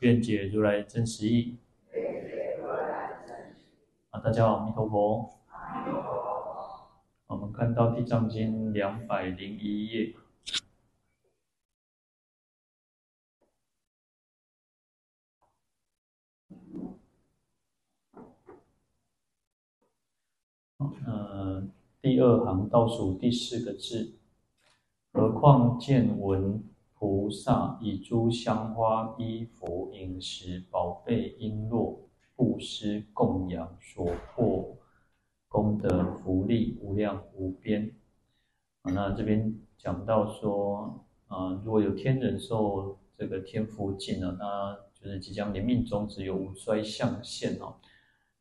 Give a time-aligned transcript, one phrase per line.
[0.00, 1.56] 愿解如来真实义。
[4.10, 5.40] 啊，大家好，阿弥陀佛。
[5.50, 6.88] 阿弥陀佛。
[7.26, 10.14] 我们看到《地藏经》两百零一页。
[21.04, 21.66] 呃，
[22.00, 24.14] 第二行倒数第四个字，
[25.12, 26.62] 何况见闻。
[26.98, 31.96] 菩萨以诸香花、衣服、饮食、宝贝、璎珞、
[32.34, 34.76] 布施供养所获
[35.46, 37.94] 功德福利无量无边。
[38.82, 47.76] 那这边讲到说，啊，如果有天人受这个天福尽了，那就是即将临命终止有五衰相现哦，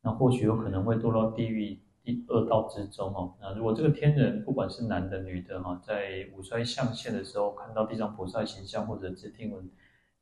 [0.01, 1.79] 那或许有可能会堕到地狱。
[2.07, 9.69] 第二道之中哦，那如果这个天人不管是男的女的哈，在五衰相现的时候，看到地藏菩萨形象，或者只听闻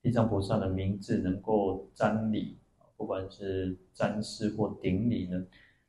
[0.01, 2.57] 地藏菩萨的名字，能够瞻礼，
[2.97, 5.45] 不管是瞻视或顶礼呢，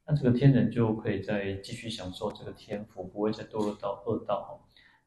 [0.07, 4.61] 那这个天人就可以再继续享受这个天福，不会再堕落到恶道哈。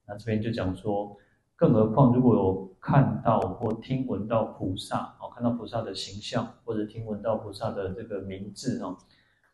[0.07, 1.15] 那这边就讲说，
[1.55, 8.97] 更何况如果有看到或听闻到菩萨哦，看到菩萨的形象，或者听闻到菩萨的这个名字哦。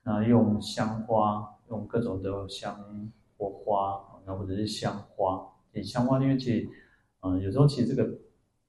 [0.07, 5.51] 那用香花，用各种的香或花，那或者是香花。
[5.73, 6.69] 以香花，因为其实，
[7.21, 8.19] 嗯，有时候其实这个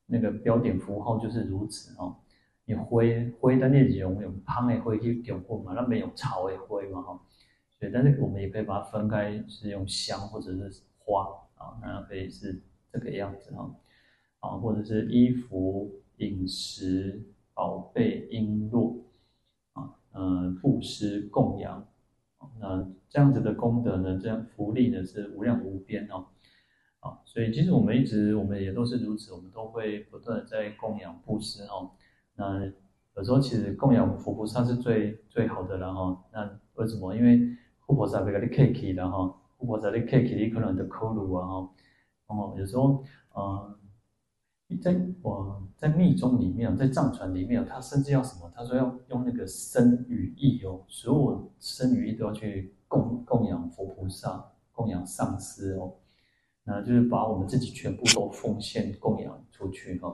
[0.06, 2.16] 那个标点符号就是如此哦。
[2.64, 3.02] 你花
[3.38, 7.20] 花的内容用香的花去点过嘛，那边有草的花嘛哈。
[7.78, 13.70] 所以，但是我们也可以把它分开，是用香或者是花啊，那可以是这个样子哈。
[14.40, 17.22] 啊，或者是衣服、饮食、
[17.52, 19.02] 宝贝、璎珞。
[20.18, 21.86] 嗯，布施供养，
[22.58, 26.24] 那这样子的功德呢，这样福利呢是无量无边哦，
[27.00, 31.90] 啊，所以其实我们一直我们也都是如此，我们都会不断的在供养布施哦。
[32.34, 32.64] 那
[33.14, 36.24] 有时候其实供养佛菩萨是最最好的了哈。
[36.32, 37.14] 那为什么？
[37.14, 37.38] 因为
[37.80, 39.18] 佛菩萨给你客气的哈，
[39.58, 41.70] 佛菩萨你客气，你可能的口鲁啊哈。
[42.28, 43.04] 哦，有时候
[43.36, 43.76] 嗯。
[44.82, 48.50] 在我在密宗里面，在藏传里面，他甚至要什么？
[48.54, 55.94] 他说要用那个身语意哦，所有身语意都要去供供养佛菩萨，供养上师哦，
[56.64, 60.08] 那就是把我们自己全部都奉献供养出去哈。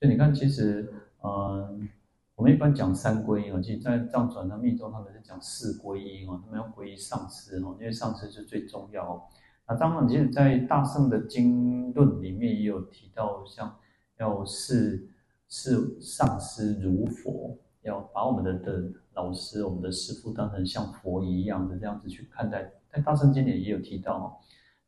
[0.00, 0.92] 所以你看，其实
[1.22, 1.88] 嗯，
[2.34, 9.22] 我们一般讲三皈依哦，其实在藏传的密宗，他们是讲四皈依哦，他们要皈依上师哦，因为上师是最重要哦。
[9.68, 13.76] 那当然，其实，在大圣的经论里面也有提到，像
[14.16, 15.08] 要视
[15.48, 22.70] 视上师如佛，要把我们的的老师、我们的师傅当成像佛一样的这样子去看待。
[22.92, 24.40] 在大圣经典也有提到，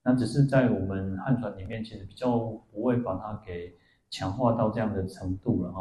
[0.05, 3.75] 那只是在我们汉传里面，其实比较不会把它给
[4.09, 5.81] 强化到这样的程度了哈。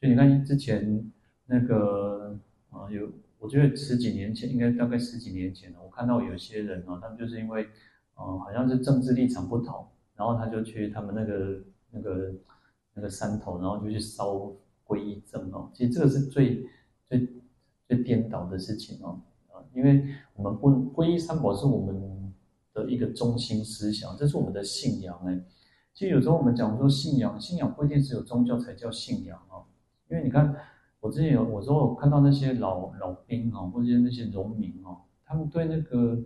[0.00, 1.08] 所以你看，之前
[1.46, 2.36] 那个
[2.70, 3.08] 啊，有
[3.38, 7.68] 我觉得十几年前，应该大概十几年前了，我看到有些人啊，他们就是因为。
[8.16, 12.32] 哦，好像是政治立场不同，然后他就去他们那个那个
[12.94, 14.52] 那个山头，然后就去烧
[14.86, 15.68] 皈依证哦。
[15.74, 16.64] 其实这个是最
[17.08, 17.28] 最
[17.88, 22.32] 最颠倒的事情哦，啊，因为我们不皈依三宝是我们
[22.72, 25.40] 的一个中心思想，这是我们的信仰哎。
[25.92, 29.64] 其实有时候我们讲说信仰，信仰不一定只有宗教才叫信仰哦。
[30.08, 30.54] 因为你看，
[31.00, 36.22] 我之前有我说我看到那些老老兵啊，或者那些农民哦，他们对那个。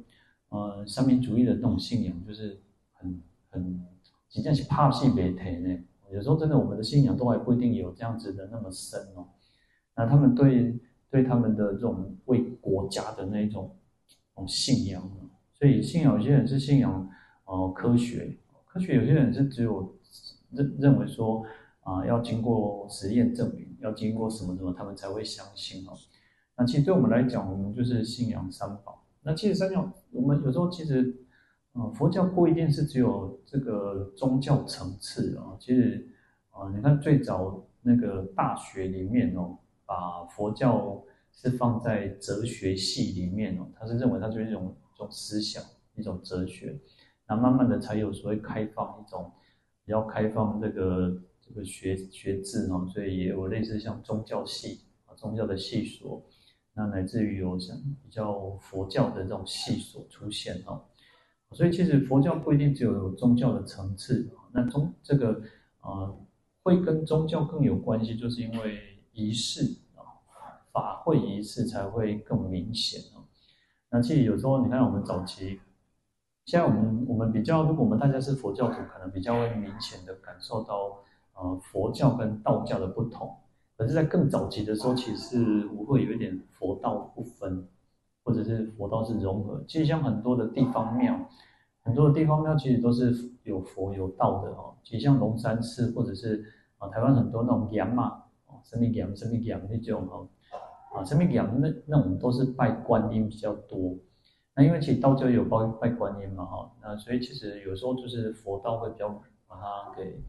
[0.51, 2.61] 呃，三民主义的那种信仰就是
[2.95, 3.85] 很很，
[4.29, 5.79] 实际上是怕死别提呢。
[6.11, 9.29] 有时候真的，我们的信仰都还不一定有这样子的那么深哦。
[9.95, 10.79] 那他们对
[11.11, 13.77] 对他们的这种为国家的那种
[14.35, 15.03] 种信仰，
[15.53, 17.11] 所以信仰有些人是信仰
[17.45, 19.95] 呃科学，科学有些人是只有
[20.51, 21.45] 认认为说
[21.83, 25.93] 啊、要经过实验证明，要经过什么什么，他们才会相信哦。
[26.55, 29.03] 那其实对我们来讲，我们就是信仰三宝。
[29.23, 31.15] 那其实三教，我们有时候其实，
[31.75, 35.57] 嗯，佛教不一定是只有这个宗教层次啊。
[35.61, 36.09] 其实，
[36.51, 45.63] 啊，你看最早那个大学里面哦，把佛教是放在哲学系里面哦，他是认为它就是一种一种思想，
[45.97, 46.79] 一种哲学。
[47.29, 49.31] 那慢慢的才有所谓开放一种
[49.85, 56.25] 比较开放这个这个学学制哦，所以也有类似像宗教系啊，宗教的系所，
[56.79, 60.81] 那乃至于有像比较佛教的这种系所出现哦。
[61.51, 65.43] 所以其实佛教不一定只有宗教的层次，那宗这个
[65.83, 66.17] 呃
[66.63, 68.79] 会跟宗教更有关系，就是因为
[69.13, 69.65] 仪式
[69.97, 70.01] 啊
[70.73, 73.27] 法会仪式才会更明显哦。
[73.91, 75.61] 那其实有时候你看我们早期。
[76.45, 80.99] 现在我们我们比较，如果我们大家是佛教徒，可能比较会明显的感受到，
[81.35, 83.37] 呃，佛教跟道教的不同。
[83.79, 87.65] 可是，在更早期的时候，其实是我会有一点佛道不分，
[88.25, 89.63] 或者是佛道是融合。
[89.69, 91.17] 其实像很多的地方庙，
[91.85, 93.15] 很多的地方庙其实都是
[93.45, 94.75] 有佛有道的哦。
[94.83, 96.45] 其实像龙山寺，或者是
[96.79, 100.29] 啊台湾很多那种羊嘛，哦，什么羊什么羊那种哦，
[100.93, 103.95] 啊什么羊那那种都是拜观音比较多。
[104.57, 109.09] 那因为其实道教有拜拜观音嘛，哈，那所以其实有时候就是佛道会比较
[109.47, 110.21] 把它给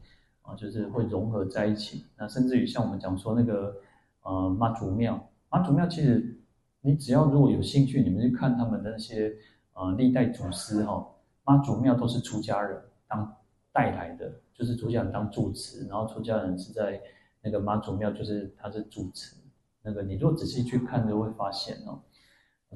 [0.56, 2.04] 就是会融合在一起。
[2.16, 3.76] 那甚至于像我们讲说那个
[4.22, 6.38] 呃妈祖庙，妈祖庙其实
[6.80, 9.34] 你只要如果有兴趣，你们去看他们的那些
[9.74, 11.06] 呃历代祖师哈，
[11.44, 13.36] 妈祖庙都是出家人当
[13.72, 17.00] 带来的，就是出家人当住持，然后出家人是在
[17.42, 19.36] 那个妈祖庙就是他是主持。
[19.82, 22.00] 那个你如果仔细去看，就会发现哦。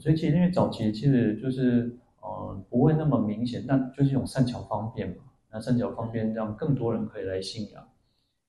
[0.00, 5.16] 所以其实因为早期其实就是呃不会那么明显，但就是一种善巧方便嘛。
[5.54, 7.88] 那善巧方便让更多人可以来信仰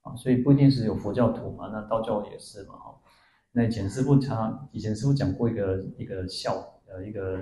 [0.01, 2.99] 啊，所以不一定是有佛教徒嘛，那道教也是嘛哈。
[3.51, 7.39] 那以前师父常以前师父讲过一个一个笑呃一个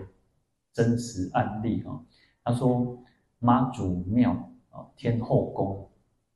[0.74, 2.04] 真实案例哈，
[2.44, 3.02] 他说
[3.40, 4.32] 妈祖庙
[4.70, 5.90] 啊天后宫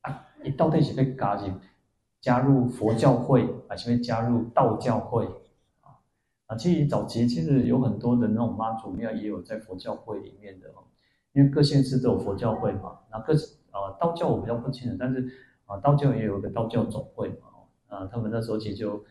[0.04, 1.52] 啊，一到底是被加入
[2.22, 5.28] 加入佛教会还是被加入道教会？
[6.46, 10.88] 啊，其实早期其实有很多的那种妈祖庙也有在佛教会里面的哦，
[11.38, 12.98] 因为各县市都有佛教会嘛。
[13.12, 13.34] 那各
[13.70, 15.32] 啊道教我比较不清楚，但是
[15.68, 17.48] 啊道教也有一个道教总会嘛。
[17.90, 19.02] 啊，他们那时候其实就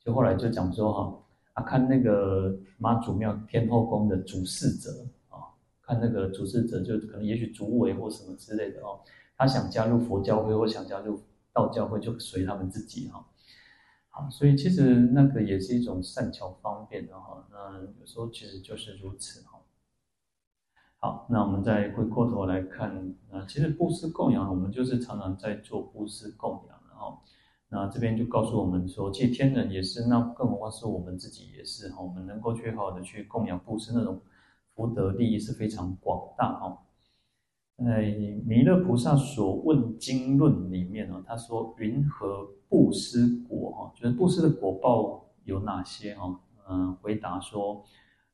[0.00, 1.22] 就后来就讲说哈
[1.52, 4.90] 啊，看那个妈祖庙天后宫的主事者
[5.28, 5.38] 啊，
[5.82, 8.98] 看那个主事者就可能也许主委或什么之类的哦，
[9.36, 11.20] 他想加入佛教会或想加入
[11.52, 13.24] 道教会就随他们自己哈。
[14.08, 17.46] 好，所以其实那个也是一种善巧方便的哈。
[17.52, 19.53] 那有时候其实就是如此哈。
[21.04, 27.20] 好，那我们再回过头来看，啊，其实布施供养，我们就是常常在做布施供养的哈。
[27.68, 32.00] 那这边就告诉我们说，借天人也是，那更何况是我们自己也是哈。
[32.00, 34.18] 我们能够去好好的去供养布施，那种
[34.74, 36.78] 福德利益是非常广大哈。
[37.76, 38.00] 在
[38.46, 43.70] 弥勒菩萨所问经论里面呢，他说：“云何布施果？
[43.72, 46.14] 哈，就是布施的果报有哪些？
[46.14, 47.84] 哈，嗯，回答说，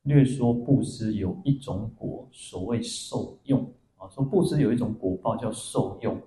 [0.03, 3.61] 略说布施有一种果，所谓受用
[3.97, 4.07] 啊。
[4.09, 6.19] 说布施有一种果报叫受用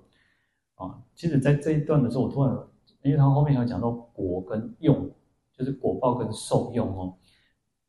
[0.77, 1.03] 啊。
[1.15, 2.57] 其实，在这一段的时候，我突然，
[3.03, 5.11] 因为他后面还有讲到果跟用，
[5.57, 7.15] 就是果报跟受用哦。”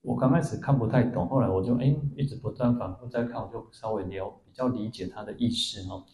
[0.01, 6.05] 我刚开始看不太懂，后来我就哎一直不断反复在看，我就稍微了比较理解他的意思哈。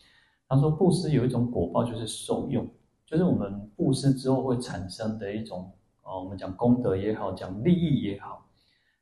[0.48, 2.66] 他说布施有一种果报，就是受用，
[3.06, 5.70] 就是我们布施之后会产生的一种
[6.04, 8.48] 啊，我们讲功德也好，讲利益也好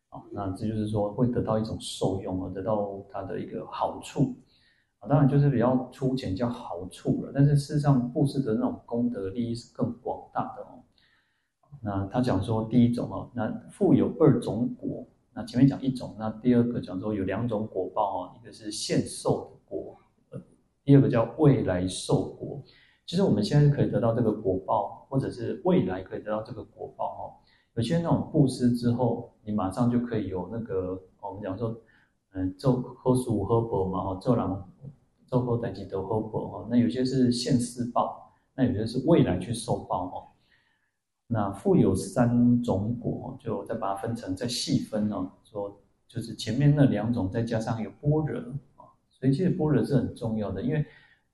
[0.09, 4.35] 啊，那这就是说会得到一种受用而得到它的一个好处
[4.99, 5.07] 啊。
[5.07, 10.83] 当然就是比较粗浅叫好处了，但是事实上布施的那种功德利益是更广大的哦。
[11.81, 15.07] 那他讲说第一种哦，那富有二种果。
[15.31, 19.97] 那前面讲一种，那第二个讲说有两种果报哦，一个是现受的果，
[20.83, 22.61] 第二个叫未来受果。
[23.05, 27.23] 其实我们现在是可以得到这个果报，或者是未来可以得到这个果报哦。
[27.79, 31.73] 有些那种布施之后，你马上就可以有那个我们讲说，
[32.33, 34.45] 嗯，做好事好报嘛，哦，做人
[35.25, 36.67] 做好代志得好报哦。
[36.69, 40.27] 那有些是现世报，那有些是未来去受报哦。
[41.27, 45.31] 那富有三种果，就再把它分成，再细分哦。
[45.45, 48.41] 说就是前面那两种，再加上有般若
[48.75, 50.85] 啊，所以其实般若是很重要的，因为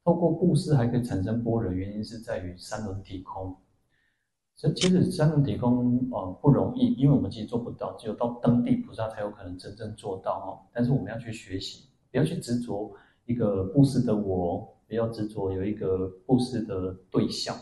[0.04, 3.56] 透过布施还可以产生般若，原因是在于三轮体空。
[4.56, 10.50] 所以其实三轮体空哦不容易，因为我们其实做不到，只有到登地菩萨才有可能真正做到哦。
[10.74, 12.92] 但是我们要去学习，不要去执着
[13.26, 17.56] 一个布施的我，不要执着有一个布施的对象。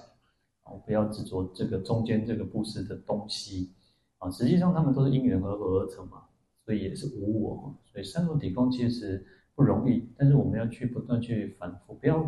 [0.88, 3.72] 不要执着这个中间这个布施的东西
[4.18, 6.24] 啊，实际上他们都是因缘和合而成嘛，
[6.66, 7.76] 所以也是无我。
[7.86, 9.24] 所以三轮体空其实
[9.54, 12.24] 不容易，但是我们要去不断去反复，不要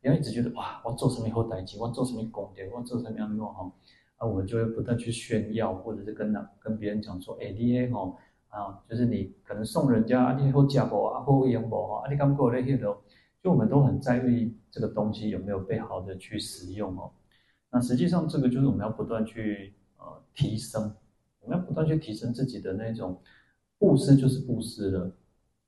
[0.00, 3.72] 不要一直觉得哇，我做什么好代志，我做什么功德，我做什么样的哈，
[4.20, 8.16] 那，我们就会不断去炫耀，或者是跟哪跟别人讲说，哎，你诶吼
[8.48, 12.98] 啊，就是你可能送人家啊，你好家宝啊，好用无哈，啊，你感觉咧迄个
[13.42, 17.10] 就我们都很在意这个东西有没有被好的去使用哦。
[17.70, 20.92] 那实际上这个就是我们要不断去呃提升，
[21.40, 23.20] 我们要不断去提升自己的那种
[23.78, 25.12] 布施，就是布施了，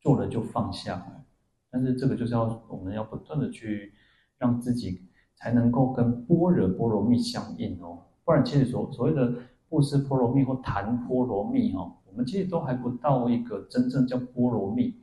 [0.00, 1.24] 做了就放下。
[1.70, 3.92] 但是这个就是要我们要不断的去
[4.38, 9.34] 让自己才能够跟般若波罗蜜相应哦，不然其实所所谓的
[9.68, 14.94] 布施波罗蜜或谈波罗蜜哦，我们其实都还不到一个真正叫波罗蜜，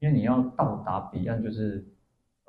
[0.00, 1.86] 因为你要到达彼岸，就是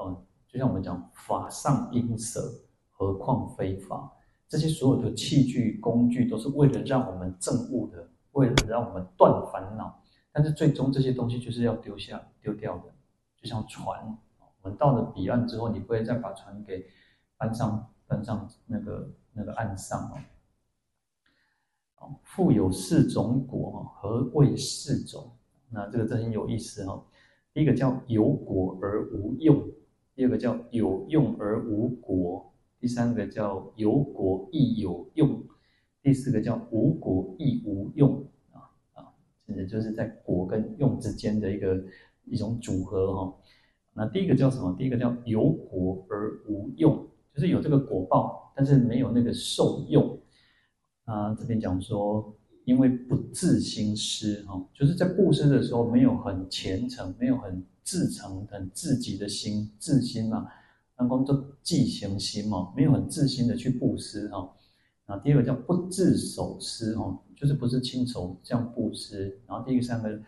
[0.04, 0.18] 嗯，
[0.48, 2.42] 就像我们讲法上因舍，
[2.90, 4.12] 何况非法？
[4.48, 10.02] 这些所有的器具工具都是为了让我们证悟的，为了让我们断烦恼，
[10.34, 12.86] 但是最终这些东西就是要丢下丢掉的。
[13.40, 14.18] 就像船，
[14.64, 16.84] 我们到了彼岸之后，你不会再把船给
[17.38, 20.12] 搬上搬上那个那个岸上
[22.00, 22.16] 哦。
[22.24, 25.32] 复有四种果，何谓四种？
[25.70, 27.04] 那这个真很有意思哦。
[27.54, 29.70] 第一个叫有果而无用，
[30.16, 35.44] 第二个叫有用而无果，第三个叫有果亦有用，
[36.02, 39.14] 第四个叫无果亦无用啊啊，
[39.46, 41.84] 其实就是在果跟用之间的一个。
[42.28, 43.36] 一种组合哈，
[43.94, 44.76] 那第一个叫什么？
[44.76, 50.18] 第一个叫有果而无用，就是有这个果报，但是没有那个受用。
[51.04, 52.34] 啊，这边讲说，
[52.64, 60.48] 因为不自心施哈，就是在布施的时候没有很虔诚，没有很至诚、很自己的心自心嘛，
[60.98, 64.50] 那光做即行心嘛，没有很自心的去布施哈。
[65.06, 69.40] 啊，第二个叫不自手施哈，就是不是亲手这样布施。
[69.46, 70.20] 然后第三个。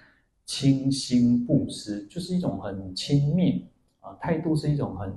[0.50, 3.64] 轻心布施就是一种很轻蔑
[4.00, 5.14] 啊，态度是一种很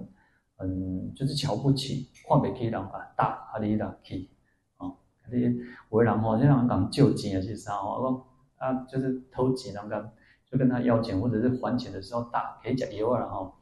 [0.60, 4.28] 嗯就是瞧不起，看不起人啊，大阿里拉去
[4.76, 4.92] 啊，
[5.30, 5.54] 这些
[5.90, 8.24] 为人吼，像人讲救济啊，是啥哦，
[8.56, 10.12] 啊，就是偷钱，人家
[10.50, 13.54] 就跟他要钱，或者是还钱的时候打可以讲一万然后，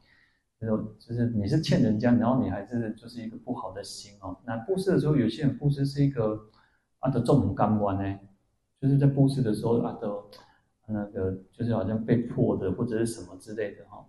[0.59, 4.37] 就就是你是欠人家，然后你还是就是一个不好的心哦。
[4.45, 6.49] 那布施的时候，有些人布施是一个
[6.99, 8.19] 啊的重感官呢，
[8.81, 10.09] 就是在布施的时候啊的。
[10.91, 14.03] 那个就是好像被迫的或者是什么之类的哈，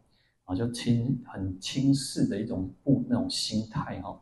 [0.50, 4.20] 啊，就轻很轻视的一种布那种心态哈。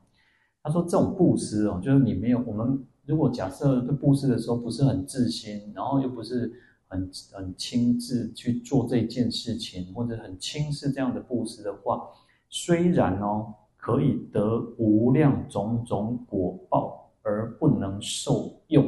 [0.63, 6.53] 他说这种布施哦，就是你没有我们如果假设对布施的时候不是很自心，然后又不是
[6.89, 12.03] 很很亲自去做这件事情，或者很轻视这样的布施的话，
[12.51, 18.85] 虽然哦可以得无量种种果报而不能受用，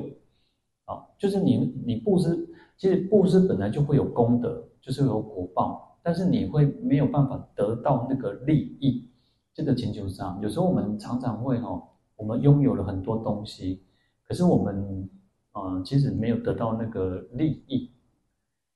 [0.84, 2.46] 啊，就是你你布施。
[2.76, 9.08] 其实布施本来就会有功德，就是有果报，但是你会没有办法得到那个利益。
[9.52, 11.82] 这个请求上，有时候我们常常会哈，
[12.16, 13.82] 我们拥有了很多东西，
[14.26, 15.10] 可是我们
[15.50, 17.90] 啊，其实没有得到那个利益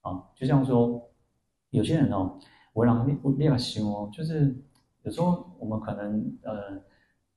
[0.01, 0.21] 啊。
[0.35, 1.01] 就像说，
[1.71, 2.39] 有些人哦，
[2.73, 4.55] 我让你你要想哦，就是
[5.05, 6.53] 有时候我们可能呃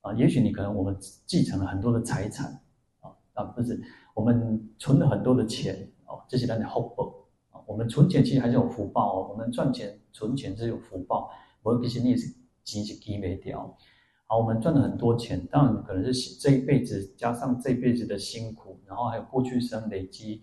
[0.00, 2.60] 啊，也许你可能我们继承了很多的财产
[3.00, 3.80] 啊啊，不是
[4.14, 5.88] 我们存了很多的钱。
[6.06, 7.14] 哦，这些人的福报啊，
[7.68, 9.28] 我们存钱其实还是有福报哦。
[9.30, 11.30] 我们赚钱存钱是有福报，
[11.62, 12.34] 我其实你是
[12.64, 13.76] 积积积没掉。
[14.26, 20.42] 好，我们赚了很多钱，当然可能是这一辈子加上这一辈子的辛苦，然后还有过去生累积，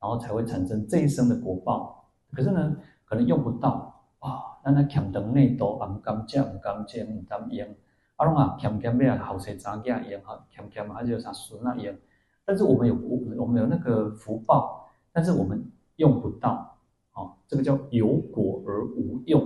[0.00, 2.10] 然后才会产生这一生的果报。
[2.32, 7.68] 可是呢，可能用不到啊，那那欠等内都唔甘借唔甘借唔甘用，
[8.16, 11.96] 阿龙啊欠欠咩后生仔囝用哈，欠欠还是有啥孙啊用。
[12.44, 12.94] 但是我们有
[13.38, 15.64] 我们有那个福报，但是我们
[16.02, 16.76] 用不到，
[17.12, 19.40] 啊，这个叫有果而无用，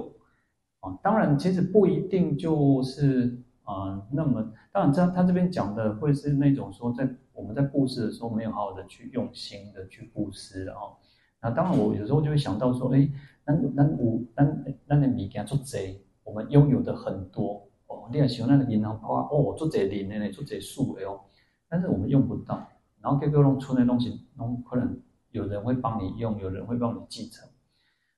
[0.80, 10.96] 啊，当然其实不一定就是啊，那么当然这他这边讲的会是那种说在我们在布施的时候没有好好的去用心的去布施哦，
[11.42, 13.06] 那当然我有时候就会想到说，哎，
[13.44, 14.44] 那那我那
[14.86, 21.20] 那那你给他做贼，我们拥有的很多哦，你也喜欢那个银行包哦，做贼零的呢，做贼数的哦，
[21.68, 22.66] 但是我们用不到。
[23.02, 24.98] 然后各个弄出那东西，弄可能
[25.36, 27.46] 有人会帮你用，有人会帮你继承，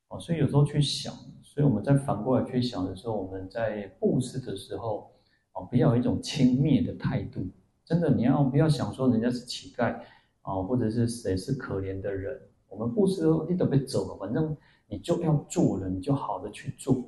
[0.07, 5.11] 哦，所以有时候去想，所以我们在反过来去想的时候，我们在布施的时候，
[5.53, 7.45] 哦，不要有一种轻蔑的态度。
[7.85, 9.99] 真的，你要不要想说人家是乞丐
[10.43, 12.41] 啊，或者是谁是可怜的人？
[12.69, 14.57] 我们布施你都被走了，反正
[14.87, 17.05] 你就要做了，你就好的去做，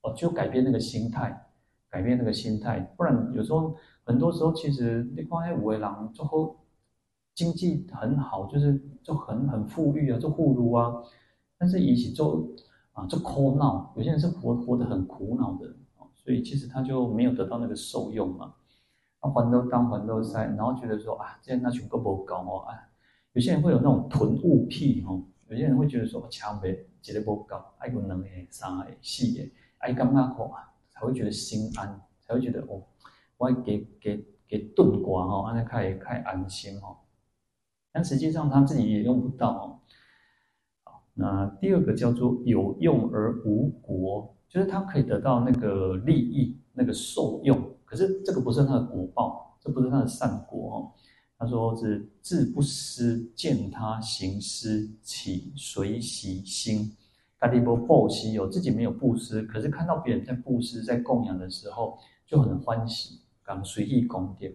[0.00, 1.46] 哦，就改变那个心态，
[1.90, 2.80] 改变那个心态。
[2.96, 6.56] 不然有时候很多时候，其实你光在五位郎最后。
[7.34, 11.02] 经济很好，就是就很很富裕啊，就富裕啊，
[11.58, 12.46] 但是一起做
[12.92, 13.92] 啊，就苦恼。
[13.96, 15.74] 有些人是活活得很苦恼的，
[16.14, 18.54] 所以其实他就没有得到那个受用嘛。
[19.22, 22.74] 那，还都当还都塞，然后觉得说啊，这样那全部不搞哦，啊，
[23.32, 29.48] 有些人会有那种囤物癖哦，有些人会觉得说，抢呗，绝对不搞，爱个能诶，三个四个，
[29.78, 32.82] 爱干嘛苦啊，才会觉得心安，才会觉得哦，
[33.38, 36.98] 我要给给给顿寡哈，安尼开开安心哦。
[37.92, 39.78] 但实际上他自己也用不到哦。
[41.14, 50.76] 那第二个叫做有用而无果，就是他可以得到那个利益，那个受用，可是这个不是他的果报，这不是他的善果哦。
[51.38, 56.96] 他说是自不施，见他行施，起随喜心。
[57.36, 64.54] 嘎地波布施有自己没有布施，可是看到别人在布施、在供养的时候，就很欢喜，刚随意供点。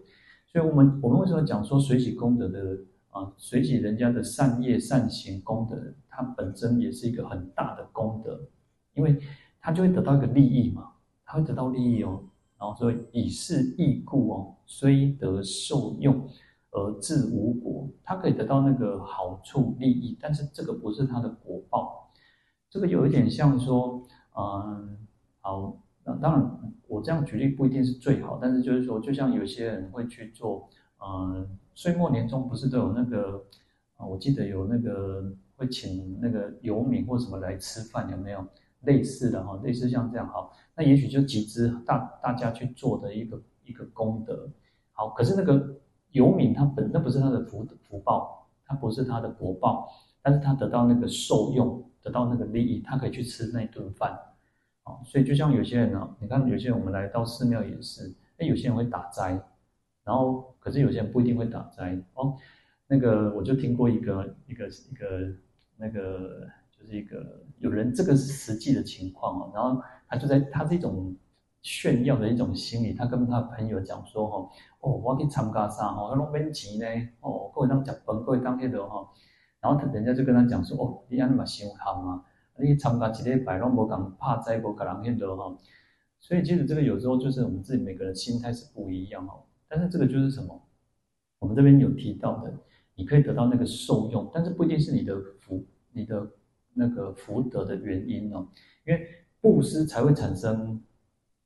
[0.50, 2.78] 所以，我们我们为什么讲说随喜功德的
[3.10, 3.32] 啊？
[3.36, 5.76] 随喜人家的善业、善行、功德，
[6.08, 8.40] 它本身也是一个很大的功德，
[8.94, 9.18] 因为
[9.60, 10.92] 他就会得到一个利益嘛，
[11.24, 12.24] 他会得到利益哦。
[12.58, 16.28] 然后所以以是义故哦，虽得受用。
[16.70, 22.12] 而自无果，他可以得到那个好处利益，但是这个不是他的果报。
[22.68, 24.98] 这个有一点像说，嗯，
[25.40, 25.74] 好，
[26.04, 30.68] 那当然我这样举例不一定是最好，但是就是说，就像有些人会去做，
[31.00, 33.44] 嗯，岁末年终不是都有那个，
[33.96, 38.44] 啊，我记得有那个会请那个游民或什么来吃饭，有没有
[38.82, 39.60] 类似的哈？
[39.62, 44.48] 类似像这样哈，那也许就集资大大家去做的一个一个功德。
[44.92, 45.76] 好，可是那个。
[46.12, 49.86] 游民他本那不是他的福福报，他不是他的果报，
[50.22, 54.18] 但是他得到那个受用，得到那个利益，他可以去吃那顿饭，
[54.84, 59.38] 啊，所以就像有些人呢，你看有些人我们来到寺庙也是，哎，有些人会打斋，
[60.08, 62.34] 然后可是有些人不一定会打斋哦。
[62.86, 65.32] 那个我就听过一个一个一个
[65.76, 71.14] 那个就是一个有人这个是实际的情况哦，然后他就在他这种。
[71.60, 74.48] 炫耀的一种心理，他跟他朋友讲说
[74.80, 75.88] ：“哦，我去参加啥？
[75.88, 76.86] 哦，要拢免钱呢？
[77.20, 79.06] 哦，各位当食饭，各位当迄个哈。”
[79.60, 82.24] 然后他人家就跟他讲说：“哦，你安尼嘛伤憨啊！
[82.58, 85.58] 你参加一礼拜拢无共拍斋，无共人迄个哈。”
[86.20, 89.42] 所以其实这个有时候就是我们自己每个人心态是不一样哦。
[89.68, 90.60] 但是这个就是什么？
[91.38, 92.52] 我们这边有提到的，
[92.94, 96.28] 你可以得到那个受用，但是不一定是你的福，你的
[96.74, 98.48] 那个福德的原因哦。
[98.86, 99.06] 因为
[99.40, 100.82] 布施才会产生。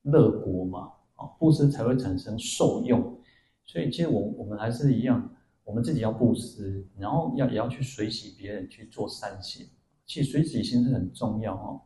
[0.04, 3.20] 乐果嘛，啊，布施才会产生受用，
[3.64, 9.64] 所以其实我我们还是一样，我们自己要布施，然后要也要去随喜别人去做善行，
[10.04, 11.80] 其实随喜心是很重要哦，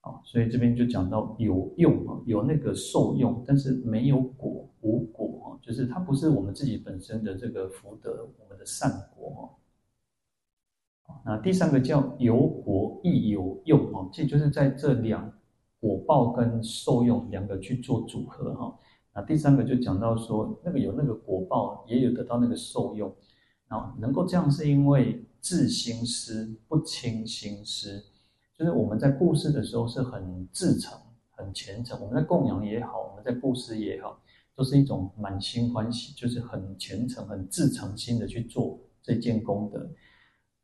[0.00, 9.54] 啊，所以这边就讲到有用啊，有那个受用，但是没有果，无果，就是它不是我们自己本身的这个福德，我们的善果，
[11.24, 15.32] 那第三个叫有果亦有用哦，这就是在这两。
[15.80, 18.76] 果报跟受用两个去做组合哈，
[19.14, 23.14] 那第三个就讲到说，那个有那个果报，也有得到那个受用，
[23.68, 28.02] 啊，能够这样是因为自心施不轻心施，
[28.58, 30.98] 就是我们在布施的时候是很至诚、
[31.30, 34.20] 很虔诚，我们在供养也好，我们在布施也好，
[34.58, 39.88] 都是一种满心欢喜，就是很虔诚、很至诚心的去做这件功德，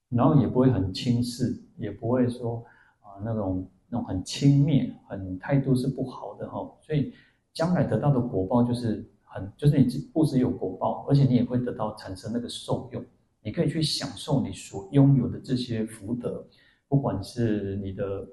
[0.08, 2.62] 然后也不会很轻视，也不会说
[3.00, 3.70] 啊那种。
[3.86, 7.12] 那种很轻蔑，很态度是不好的哈，所以
[7.52, 13.04] 将来得到的果报就是很，就是你不只有果报，而且你也会得到产生那个受用，
[13.40, 16.44] 你可以去享受你所拥有的这些福德，
[16.88, 18.26] 不管是你的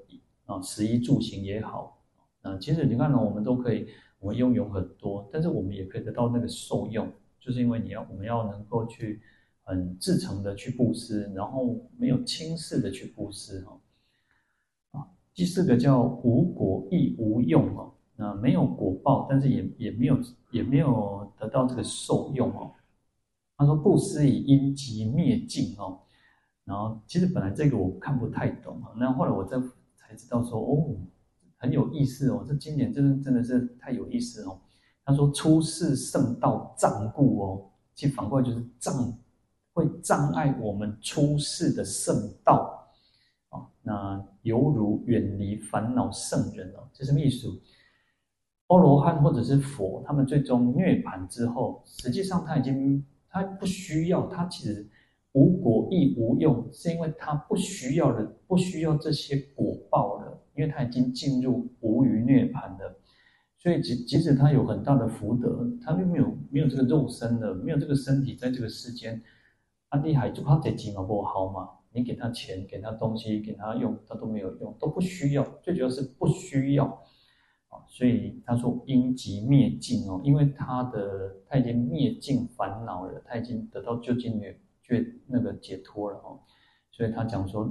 [0.46, 2.02] 啊食衣住行也好，
[2.42, 3.86] 啊，其实你看呢，我们都可以，
[4.22, 9.20] 我们拥有很多，但是我们也可以得到那个受用，就是因为你要我们要能够去
[9.64, 13.82] 很至诚的去布施，然后没有轻视的去布施哈。
[15.34, 20.18] 第四个叫无果亦无用哦，那没有果报，但是也也没有
[20.52, 22.72] 也没有得到这个受用哦。
[23.58, 26.00] 他说布施以因即灭尽哦，
[26.64, 29.58] 然后其实本来这个我看不太懂啊，那后来我才
[29.96, 30.96] 才知道说哦，
[31.62, 34.60] 很有意思哦，这经典真的真的是太有意思哦。
[35.06, 39.16] 他说出世圣道障故哦，其实反过来就是障
[39.72, 42.92] 会障碍我们出世的圣道。
[43.50, 47.48] 啊，那犹如远离烦恼圣人哦，这是什么意思？
[48.68, 54.90] 阿罗汉或者是佛，他们最终涅槃之后，实际上他已经他不需要，他其实
[55.34, 63.00] 无果亦无用，是因为他不需要的，不需要这些果报了，因为他已经进入无余涅槃了。
[63.58, 69.22] 所以即即使他有很大的福德，他并没有没有这个肉身了，没有这个身体在这个世间，
[69.90, 71.70] 阿弟还就靠这几毛不好嘛？
[71.94, 75.44] 你给他钱，给他东西，给他用，他都没有用，都不需要。
[75.62, 76.86] 最主要是不需要
[77.68, 84.48] 啊，所以他说因即灭尽哦，因为他的他已经灭尽烦恼了，他已经得到究竟的
[84.82, 86.40] 觉那个解脱了哦，
[86.92, 87.68] 所以他讲说，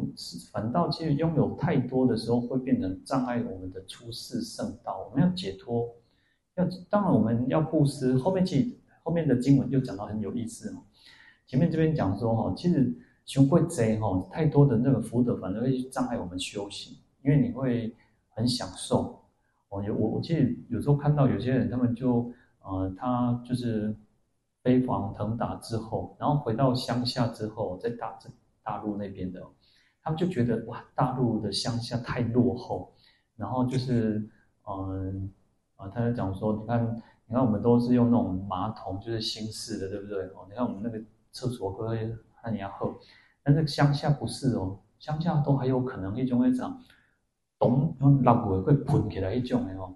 [0.50, 5.06] 反倒其实拥有太多的时候，会变成障碍我们的出世圣道。
[5.09, 5.94] 我们要解脱，
[6.56, 8.16] 要当然我们要布施。
[8.16, 10.83] 后面其实后面的经文又讲到很有意思哦。
[11.46, 12.92] 前面这边讲说哈，其实
[13.26, 17.94] 修贵贼哈，太多的那个福德反而会障碍我们修行，因为你会
[18.30, 19.20] 很享受。
[19.68, 23.94] 我，有我我记得有时候看到有些人，他们就呃，他就是
[24.62, 28.18] 飞黄腾达之后，然后回到乡下之后，在大
[28.62, 29.40] 大陆那边的，
[30.03, 32.92] 他们就觉得哇，大陆的乡下太落后，
[33.37, 34.29] 然后就是
[34.66, 35.31] 嗯
[35.77, 40.25] 啊、他在讲说，你看，你看我们都是用那种马桶，就是新式的，对不对？
[40.29, 42.99] 哦，你看我们那个厕所会很然后，
[43.42, 46.83] 但是乡下不是哦，乡下都还有可能一种会长。
[47.59, 49.94] 咚，然后垃圾会喷起来一种哦，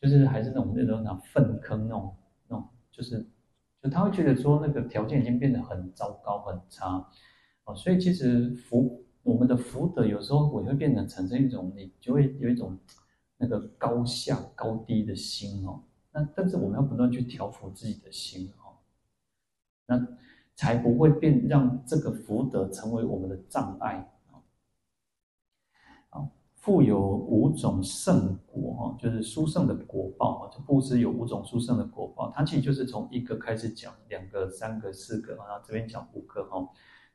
[0.00, 2.12] 就是还是那种那种那粪坑那种
[2.48, 3.24] 那种，就是
[3.80, 7.08] 就他会觉得说那个条件已经变得很糟糕很差
[7.64, 12.78] 哦，所以其实福我们的福德有时候也会变成产生一种，你就会有一种
[13.38, 15.82] 那个高下高低的心哦。
[16.12, 18.76] 那但是我们要不断去调伏自己的心哦，
[19.86, 20.06] 那
[20.54, 24.10] 才不会变让这个福德成为我们的障碍。
[26.56, 30.50] 富有五种圣果哈，就是殊胜的果报哈。
[30.50, 36.66] 就布施有五种殊胜的果报，它其实就是从一个开始讲，两个、三个、四个，然后这边讲五个哈。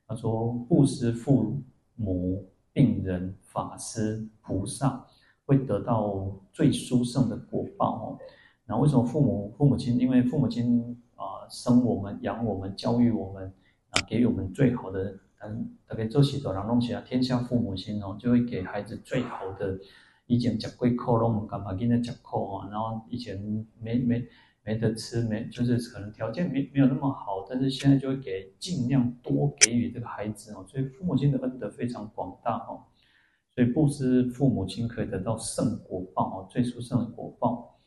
[0.09, 1.61] 他说布施父
[1.95, 5.05] 母、病人、法师、菩萨
[5.45, 8.17] 会得到最殊胜的果报哦。
[8.65, 9.99] 那为什么父母父母亲？
[9.99, 13.53] 因为父母亲啊，生我们、养我们、教育我们
[13.91, 15.19] 啊，给予我们最好的。
[15.41, 19.77] 嗯，大概做许多人弄起来，天下父母亲哦，就会给孩子最好的。
[20.25, 21.77] 以前吃贵苦，拢干嘛？
[21.77, 23.39] 现在吃苦啊，然后以前
[23.79, 24.27] 没没
[24.69, 30.63] 没得吃，没就是可能条件没没有那么好，但是现在就会给尽量多给予这个孩子哦。
[30.67, 32.83] 所以父母亲的恩德非常广大哦。
[33.55, 37.79] 所以布施父母亲可以得到胜果报哦，最殊胜的果报。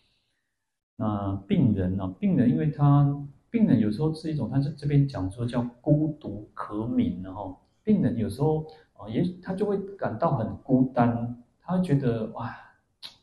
[0.96, 2.12] 那病人呢？
[2.18, 3.24] 病人因为他。
[3.52, 12.56] 病人有时候是一种，他是这边讲说叫孤独可悯，然后病人有时候啊，也他就会感到很孤单，他会觉得哇，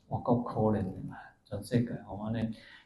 [0.08, 2.30] 我够可怜的嘛，讲这个好吗？
[2.30, 2.40] 呢，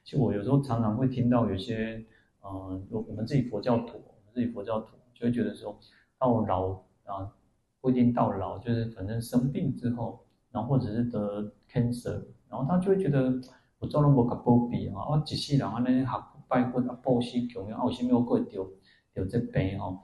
[0.03, 2.05] 其实我有时候常常会听到有些，
[2.43, 5.77] 嗯，我我们自己佛教徒，我们自己佛教徒就会觉得说，
[6.17, 6.71] 到老
[7.05, 7.31] 啊，
[7.81, 13.33] 不一定到老，就是反正生病之后，然后或者是得 cancer，然后他就会觉得
[13.79, 16.11] 我做了我个波比啊，我一世人安尼学。
[16.45, 18.71] 拜佛啊，布施供养啊，有啥物过丢
[19.11, 19.99] 丢这病哈？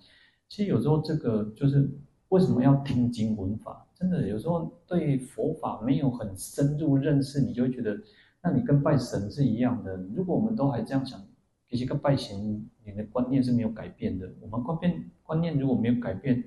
[0.48, 1.88] 其实有时候这个就是
[2.30, 3.86] 为什么要听经闻法？
[3.94, 7.96] 真的有时候对佛法没有很深入认识，你就会觉得，
[8.42, 9.98] 那你跟拜神是一样的。
[10.16, 11.22] 如果我们都还这样想，
[11.68, 14.32] 其实跟拜神，你的观念是没有改变的。
[14.42, 16.44] 我们观念观念如果没有改变，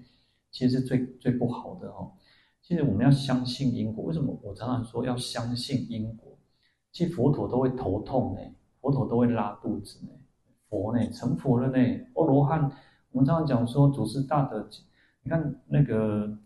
[0.50, 2.12] 其实是最最不好的哦。
[2.61, 4.05] 其实我们要相信因果。
[4.05, 6.38] 为什么我常常说要相信因果？
[6.92, 8.40] 其实佛陀都会头痛呢。
[8.81, 10.11] 佛陀都会拉肚子呢，
[10.68, 12.68] 佛呢成佛了呢，欧罗汉。
[13.12, 14.68] 我们常常讲说祖师大德，
[15.22, 16.37] 你看那个，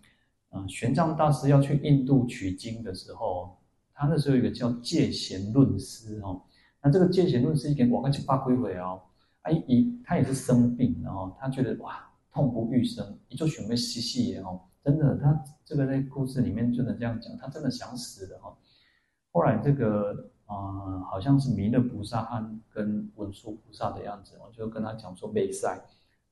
[0.50, 3.55] 嗯，玄奘大师要去印度取经的时候，
[3.96, 6.42] 他那时候有一个叫戒贤论师哦。
[6.82, 9.00] 那这个戒贤论师一点我看就发归回哦，
[9.42, 18.56] 哎一他也是生病，然后他觉得哇痛不欲生，一做选备嬉戏也哦，真的他这个在故事里面就能这样讲，他真的想死的哈。
[19.32, 20.30] 后来这个。
[20.46, 25.66] 啊、呃，好像是弥勒菩萨和跟文殊菩萨的样子，我就跟他讲说，未使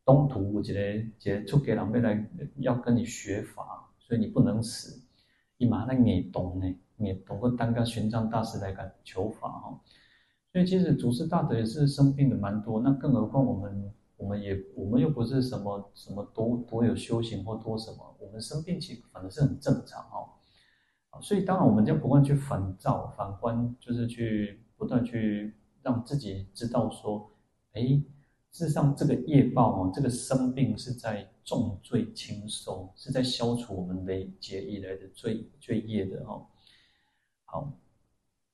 [0.04, 5.02] 东土我觉得觉得出家人要来要跟你学法，所以你不能死。
[5.56, 9.80] 你马上你懂呢，你通过单个玄奘大师来敢求法哈。
[10.52, 20.30] 所以其实祖师大德也是生病的蛮多，那更何况我们，我们也我们又不是什么什么多多有修行或多什么，我们生病其实反而是很正常哈。
[21.22, 27.30] 所以，当然，我们就不断去反照、反观，就是去不断去让自己知道说，
[27.72, 27.82] 哎，
[28.50, 36.46] 事实上，这个业报哦，这个生病是在重罪轻受，是在消除我们累劫以来的罪罪业的哦。
[37.44, 37.72] 好，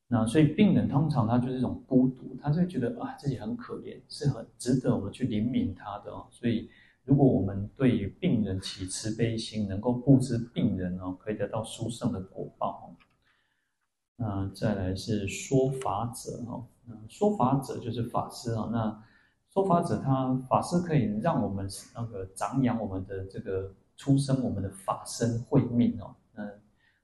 [0.08, 6.26] 那所以病人通常他就是一种孤独，他就觉得啊，自己很可怜，是很值得我们去怜悯他的哦。
[6.30, 6.70] 所以。
[7.04, 12.94] 如果我们对于病人起慈悲心，能够布施病人哦，可以得到殊胜的果报。
[14.16, 16.62] 那再来是说法者哈，
[17.08, 18.68] 说法者就是法师啊。
[18.70, 19.02] 那
[19.48, 26.14] 说法者他法师可以让我们那个长养我们的这个出生我们的法身慧命哦。
[26.34, 26.44] 那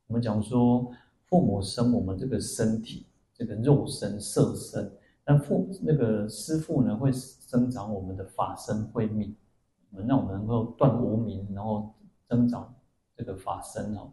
[0.07, 0.89] 我们讲说
[1.29, 4.93] 父母生我们这个身体这个肉身色身，
[5.25, 9.35] 那父那个师父呢会生长我们的法身慧命。
[10.07, 11.95] 让我们能够断无明，然后
[12.29, 12.75] 增长
[13.17, 14.13] 这个法身哦。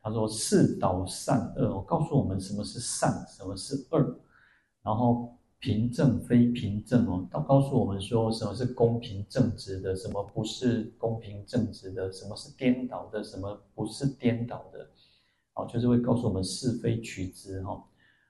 [0.00, 4.16] 他说：“是导善恶，告诉我们什么是善，什么是恶，
[4.82, 14.88] 然后平正非平正哦，他告诉我们说什么是公平正直的，什么不是公平正直的，什么是颠倒的，什么不是颠倒的，
[15.54, 17.84] 哦，就是会告诉我们是非曲直哈。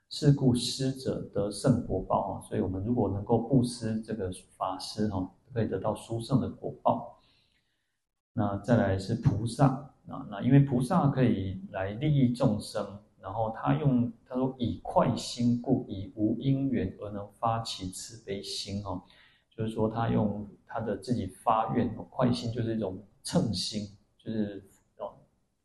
[0.08, 7.18] 是故施者得胜果报啊，所以我们如果能够布施这个法师哈，可以得到殊胜的果报。
[8.34, 19.00] 那再来是菩萨。”啊，那因为菩萨可以来利益众生，然后他用他说以快心故，以无因缘而能发起慈悲心哦，
[19.56, 24.68] 就是说他用他的自己发愿，快心就是一种称心，就是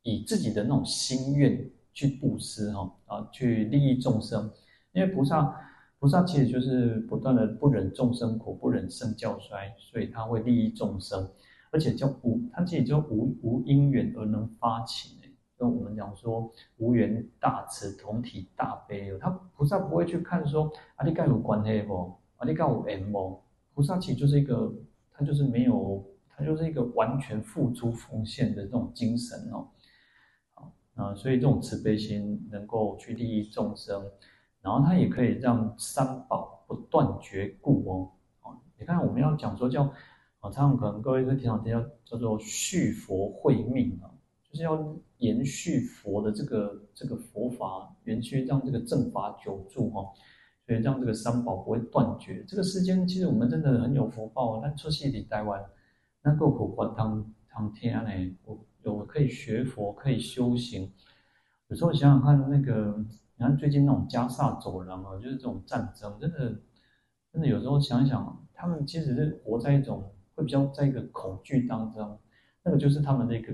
[0.08, 4.50] 以自己的那种心愿去布施哈啊，去利益众生。
[4.92, 5.54] 因为菩萨
[5.98, 11.28] 菩萨其实就是不断的不忍众生苦，不忍圣教衰，所以他会利益众生。
[11.70, 15.28] 而且叫无，他自己叫无无因缘而能发起呢。
[15.58, 19.18] 跟我们讲说无缘大慈，同体大悲哦。
[19.20, 22.16] 他菩萨不会去看说啊，你跟有关系不？
[22.36, 23.42] 啊，你跟有 M 不？
[23.74, 24.72] 菩萨其实就是一个，
[25.12, 29.68] 他就是没有，他就是一个完全付出奉献的这种精神哦。
[30.98, 34.04] 啊，所以这种慈悲心能够去利益众生，
[34.60, 38.12] 然后它也可以让三宝不断绝故哦。
[38.42, 39.90] 啊，你看我们要讲说叫。
[40.40, 44.06] 啊，他们可能各位会听到叫叫做续佛慧命啊，
[44.48, 50.08] 就是要延续佛的这个这个佛法，延续让这个正法久住哈，
[50.64, 52.44] 所以让这个三宝不会断绝。
[52.46, 55.60] 这个世间其实我们真的很有福报，但出世里台湾，
[56.22, 58.10] 那够苦活当当天呢，
[58.44, 60.92] 我有可以学佛，可以修行。
[61.68, 62.96] 有时候想想看，那个
[63.36, 66.60] 你看最近那种加萨走廊啊，就是这种战争，真的
[67.32, 70.12] 真的有时候想想，他们其实是活在一种。
[70.38, 72.16] 会比较在一个恐惧当中，
[72.62, 73.52] 那个就是他们的一个，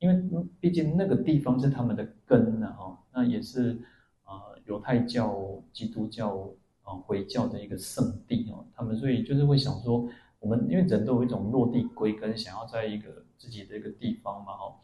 [0.00, 3.78] 因为毕竟那个地方是他们的根呢，哈，那也是
[4.24, 6.50] 啊犹太教、基督教
[6.82, 10.08] 啊回教的一个圣地哦，他们所以就是会想说，
[10.40, 14.80] 我们因为人都有一种落地归根，想要在一个自己的一个地方嘛，哈，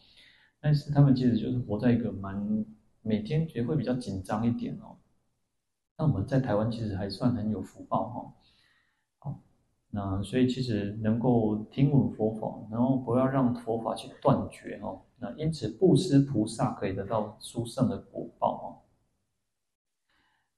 [0.60, 2.64] 但是他们其实就是活在一个蛮
[3.02, 4.96] 每天觉得会比较紧张一点哦，
[5.98, 8.34] 那我们在台湾其实还算很有福报哈。
[9.94, 15.02] 那所以其实能够听闻佛法，然后不要让佛法去断绝哦。
[15.18, 18.66] 那因此布施菩萨可以得到殊胜的果报哦。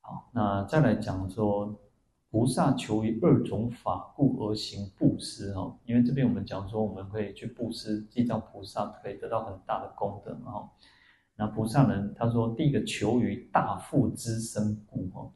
[0.02, 1.76] 好，那再来讲说，
[2.34, 5.78] 菩萨求于二种法故而行布施哦。
[5.84, 10.72] 因为这边我们讲说，我们可以去布施，地藏菩萨可以得到很大的功德嘛哈。
[11.36, 15.30] 那菩萨呢，他说第一个求于大富之身故哦，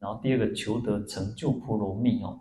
[0.00, 2.40] 然后第二个求得成就波罗蜜哦。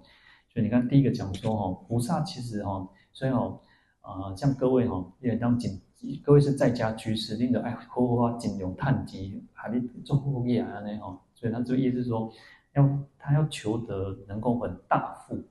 [0.52, 3.60] 所以你看，第一个讲说哈，菩萨其实哈，所以哈，
[4.02, 5.80] 啊，像各位哈，也当尽，
[6.24, 11.22] 各位是在家居士，拎着哎，好好啊，尽量趁钱，还得做副业啊那哈。
[11.36, 12.34] 所以他这个意思是说，
[12.76, 15.44] 要他要求得能够很大富，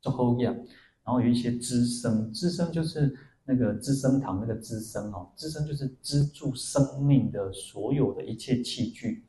[0.00, 0.66] 做副业，然
[1.04, 9.24] 后有一些资生，资生就是那个资生堂那个资生哦，资生就是资助生命的所有的一切器具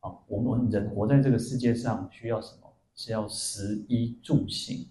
[0.00, 0.10] 啊。
[0.26, 2.68] 我们人活在这个世界上需要什么？
[2.94, 4.88] 是要食衣住行，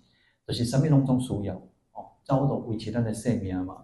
[0.48, 1.56] 就是生命当中所要
[1.92, 3.84] 哦，照顾维持咱的生命嘛。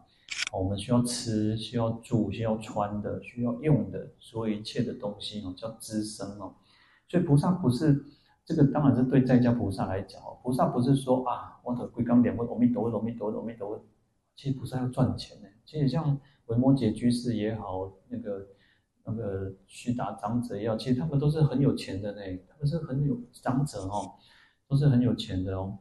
[0.54, 6.56] 我们需要吃，需要住，需要穿的，需要用的，所有一切的东西哦，叫资生哦。
[7.14, 8.04] 所以菩萨不是
[8.44, 13.86] 这个，当然是对在家菩萨来讲哦，菩萨不是说啊，我的归刚点会阿弥陀佛，阿弥陀佛，阿弥陀佛。
[14.36, 15.48] 其实菩萨要赚钱呢。
[15.64, 18.48] 其实像维摩诘居士也好，那个。
[19.06, 24.14] 那个须达长者也好，其实他们都是很有钱的呢，他们是很有长者哦，
[24.66, 25.78] 都是很有钱的哦。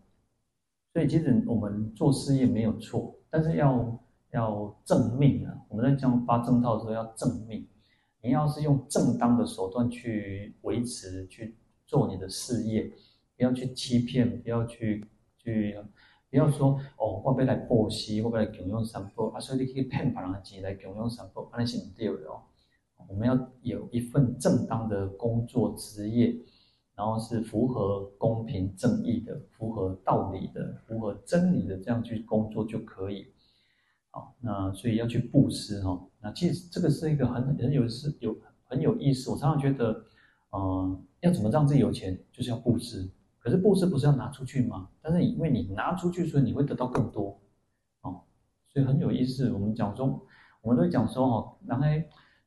[0.92, 3.96] 所以其实我们做事业没有错，但是要
[4.32, 5.54] 要正命啊。
[5.68, 7.64] 我们在讲八正道的时候要正命，
[8.22, 12.90] 你要是用正当的手段去维持去做你的事业，
[13.36, 15.04] 不要去欺骗，不要去
[15.38, 15.76] 去，
[16.30, 22.42] 不要说哦，我要来布施，我要来供养三宝啊，所以你可以骗别人的钱来供养三宝，那是不对的哦。
[23.08, 26.34] 我们要有一份正当的工作职业，
[26.94, 33.26] 然后是符合公平正义的、符合道理的、符合真理的，这样去工作就可以。
[34.12, 36.00] 好，那所以要去布施哈。
[36.20, 39.28] 那其实这个是一个很很有是有很有意思。
[39.28, 39.90] 我常常觉得，
[40.52, 43.10] 嗯、呃，要怎么让自己有钱，就是要布施。
[43.40, 44.88] 可是布施不是要拿出去吗？
[45.02, 47.40] 但是因为你拿出去，所以你会得到更多。
[48.02, 48.20] 哦，
[48.68, 49.50] 所以很有意思。
[49.50, 50.24] 我们讲说，
[50.60, 51.84] 我们都会讲说哈，然后。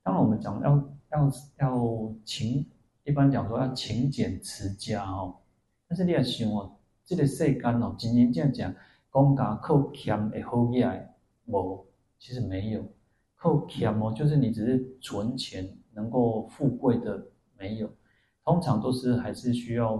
[0.06, 2.64] 当然，我们讲要要要勤，
[3.06, 5.36] 一般讲说要勤俭持家哦。
[5.88, 11.08] 但是你要想哦，这个世间哦，真真正正讲讲靠俭会好嘢
[11.48, 11.86] 无，
[12.20, 12.86] 其实没有，
[13.36, 17.28] 扣钱哦，就是你只是存钱能够富贵的
[17.58, 17.90] 没有，
[18.44, 19.98] 通常都是还是需要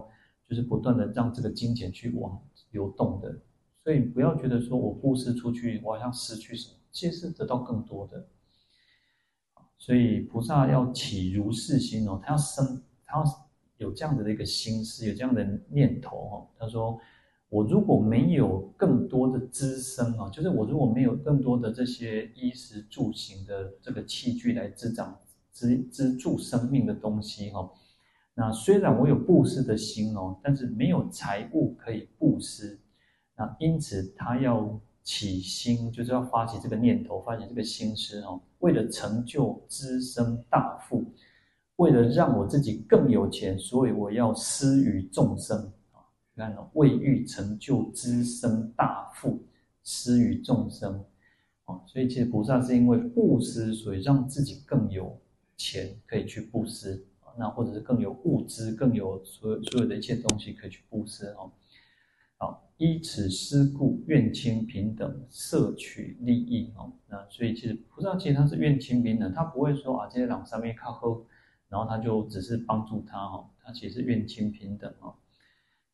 [0.48, 3.42] 就是不断的让这个金钱去往流动的，
[3.84, 8.28] 所以不要觉得说我布施出去，我好像失去什么，其实是得到更多的。
[9.78, 13.26] 所以菩萨要起如是心哦，他要生，他要
[13.78, 16.48] 有这样子的一个心思，有这样的念头哦。
[16.58, 17.00] 他说
[17.56, 25.18] ：“我如果没有更多的资生啊，就是我如果没有更多的这些衣食住行的这个器具来滋长、
[25.54, 27.72] 支资助生命的东西哈，
[28.34, 32.78] 那虽然我有布施的心哦，但是没有财物可以布施，
[33.38, 41.06] 那因此他要。”起心就是要发起这个念头，发起这个心思哦，为了成就资生大富，
[41.76, 45.72] 为了让我自己更有钱，所以我要施与众生！
[46.38, 49.42] 你看哦，为欲成就资生大富，
[49.86, 51.02] 施与众生
[51.64, 51.82] 啊！
[51.88, 55.18] 所以其实菩萨是因为布施，所以让自己更有
[55.56, 57.06] 钱可以去布施，
[57.38, 61.50] 那或者是更有物资，更有所有所有的一切东西可以去布施哦。
[62.38, 66.92] 好，依此施故，愿亲平等，摄取利益哦。
[67.08, 71.24] 那所以其实菩萨其实他是愿亲平等，他不会说啊，这些人上面靠喝，
[71.70, 75.16] 然后他就只是帮助他哈，他其实愿亲平等哦。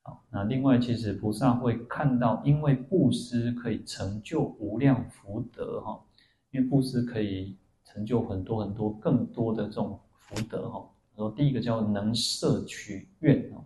[0.04, 6.04] 好，那另外其实菩萨会看到，因为布施可以成就无量福德哈，
[6.50, 10.90] 因为布施可以成就很多很多更多的这种福德哈。
[11.16, 13.64] 然后第一个叫能摄取愿哦。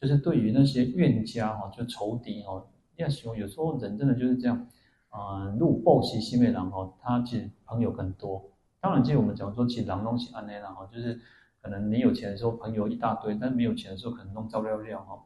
[0.00, 2.62] 就是对于那些怨家哈，就仇敌哈，
[2.96, 4.68] 要说有时候人真的就是这样，
[5.08, 8.44] 啊、呃，路报喜心为狼哈，他其实朋友很多。
[8.80, 11.18] 当然，其实我们讲说，其实狼东西安内狼哈，就是
[11.62, 15.24] 可能你有钱的时候朋友一大堆，但是没有钱的时候可能弄照料料哈。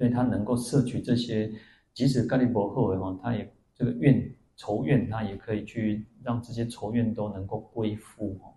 [0.00, 1.52] 所以他能够摄取这些，
[1.92, 8.54] 即使盖利伯后哈，他也这个怨仇怨，他也可以去让这些仇怨都能够归附哈。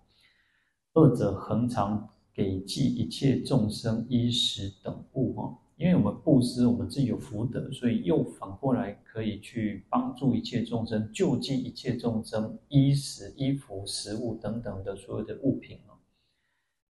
[0.94, 2.10] 二者恒常。
[2.36, 15.78] 给济一切众生衣食等物哈，因为我们布施，我们自己有福德，所以又反过来可以去帮助一切众生，救济一切众生衣食、衣服、食物等等的所有的物品。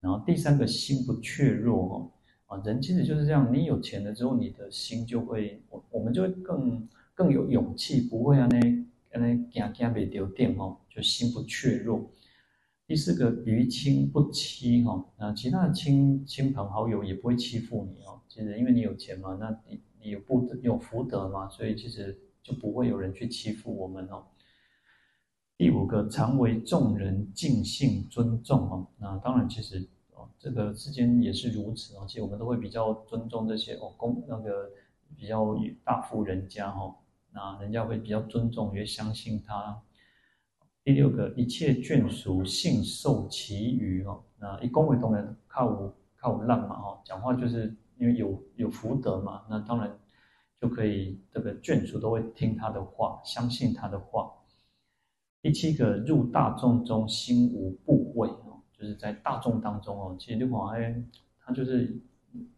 [0.02, 2.10] 然后第三个心不怯弱哈
[2.50, 8.58] 啊，人其实就是这样，你有钱了之后，你的心就会，我我们就会更更有勇气，不会啊那
[9.12, 12.10] 那惊惊被丢电哈，就心不怯弱。
[12.88, 18.20] 第四个，于亲不欺哈，那其他的亲亲朋好友也不会欺负你哦。
[18.28, 24.24] 其实因为你有钱嘛，那你你有不有福德嘛，所以其实就不会有人去欺负我们哦。
[25.56, 28.88] 第五个，常为众人敬信尊重哦。
[28.98, 29.88] 那当然，其实
[30.38, 32.04] 这个世间也是如此哦。
[32.06, 34.70] 其实我们都会比较尊重这些哦，公那个
[35.16, 36.94] 比较大富人家哈，
[37.32, 39.82] 那人家会比较尊重，也相信他。
[40.82, 44.24] 第六个，一切眷属信受其余哦。
[44.38, 49.98] 那一恭维东人靠无靠无浪嘛哦，讲话就是因为有有福德嘛，那当然
[50.58, 54.32] 就可以这个眷属都会听他的话，相信他的话。
[55.42, 58.49] 第七个，入大众中心无怖畏哦，
[58.80, 61.02] 就是在大众当中哦，其实六皇哎，
[61.44, 62.00] 他就是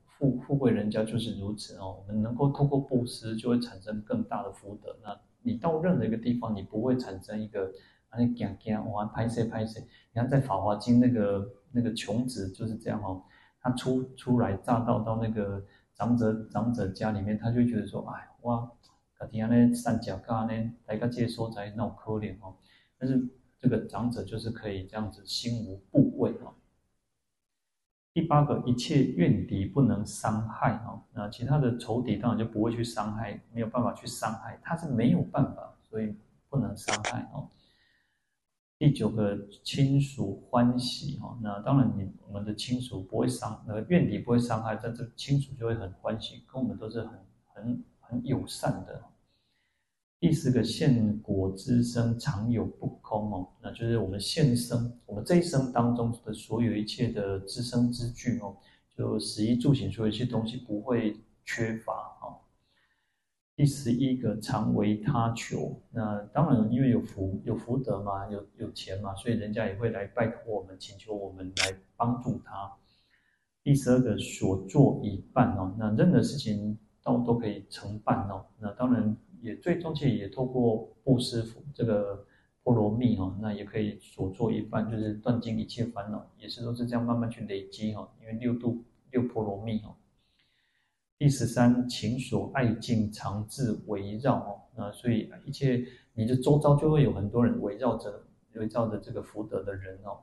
[0.06, 1.98] 富富贵人家就是如此哦。
[1.98, 4.96] 我们能够透过布施，就会产生更大的福德。
[5.02, 7.72] 那你到任何一个地方，你不会产生一个。
[8.08, 9.80] 啊，你讲讲，我拍摄拍摄。
[9.80, 13.22] 你看在《法华经》那个那个穷子就是这样哦，
[13.62, 18.70] 他初初来乍到到那个长者长者家里面，他就觉得说，哎，哇，
[19.18, 22.54] 他底下呢善脚嘎呢，来个接说才那种可怜哦。
[22.98, 23.18] 但是
[23.62, 26.52] 这个长者就是可以这样子心无怖畏哦。
[28.12, 36.12] 第八个，一切怨敌不能伤害哦，那其他的仇敌当然就不会去伤害，没有办法去伤害，他是没有办法，所以
[36.48, 37.48] 不能伤害哦。
[38.78, 47.10] 第九个亲属欢喜哈，那当然你我们的亲属不会伤，那个怨敌不会伤害，但这亲属就会很欢喜，跟我们都是很
[47.54, 49.04] 很很友善的。
[50.22, 58.56] 第十个现果之生常有不空哦，那就是我们现生，我们这一生当中的所有一切的资生之具哦，
[58.96, 61.92] 就食衣住行所有一些东西不会缺乏
[62.22, 62.38] 哦。
[63.56, 72.72] 第十一个常为他求，那当然因为有福有福德嘛，有有钱嘛，所以人家也会来拜托我们，请求我们来帮助他。
[73.64, 78.46] 第十二个所作已办哦，那任何事情都都可以成办哦。
[78.60, 82.24] 那当然也最终其实也透过布施这个
[82.62, 89.94] 波罗蜜哦，那也可以所作已办，就是断尽一切烦恼，也是都是这样慢慢去累积哈，因为六度六波罗蜜哦。
[91.18, 95.84] 第十三，情所爱境常自围绕哦，那所以一切
[96.14, 98.24] 你的周遭就会有很多人围绕着
[98.54, 100.18] 围绕着这个福德的人哦。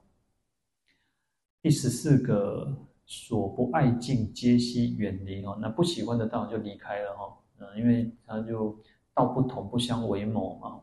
[1.61, 2.73] 第十四个，
[3.05, 8.77] 所不爱境皆悉远离哦，那不喜欢的当然就离开了哈，嗯，因为他就
[9.19, 10.79] 道不同不相为谋嘛。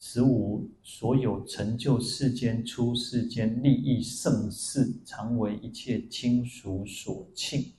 [0.00, 7.72] 十五，所有成就世间出世间利益盛世，常为一切亲属所庆。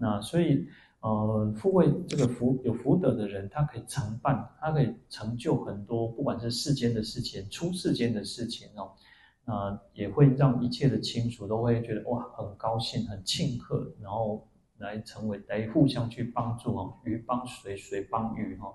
[0.00, 0.66] 那所以，
[0.98, 8.90] 呃，富贵这个福有福德的人，他可以承办，他可以成就很多，不管是世间的事情、出世间的事情哦，
[9.44, 14.44] 那也会让一切的亲属都会觉得哇，很高兴、很庆贺，然后
[14.78, 18.74] 来成为来互相去帮助哦，鱼帮水，水帮鱼哈。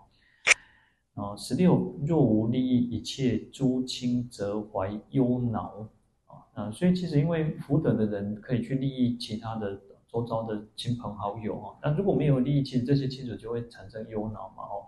[1.16, 5.88] 啊，十六，若无利益一切诸亲，则怀忧恼
[6.26, 6.72] 啊啊。
[6.72, 9.80] 所以其实因为福德的人可以去利益其他的。
[10.14, 14.86] 周遭的亲朋好友哦，那如果没有利益，其实这些亲属就会产生忧恼嘛哦，